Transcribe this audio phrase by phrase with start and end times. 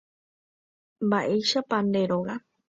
[1.07, 2.35] Mba'éichapa nde róga.